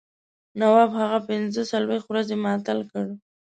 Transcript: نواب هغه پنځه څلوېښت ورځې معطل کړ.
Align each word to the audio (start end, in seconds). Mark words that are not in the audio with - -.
نواب 0.59 0.89
هغه 1.01 1.19
پنځه 1.29 1.61
څلوېښت 1.71 2.07
ورځې 2.09 2.35
معطل 2.43 2.79
کړ. 2.91 3.05